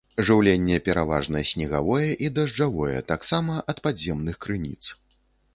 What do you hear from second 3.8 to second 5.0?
падземных крыніц.